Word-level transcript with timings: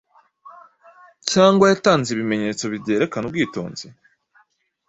cyangwa 1.31 1.65
yatanze 1.71 2.07
ibimenyetso 2.11 2.63
byerekana 2.83 3.25
ubwitonzi? 3.27 3.87